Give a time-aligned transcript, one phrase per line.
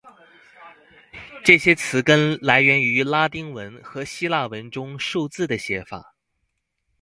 [1.45, 6.15] 这些词根来源于拉丁文和希腊文中数字的写法。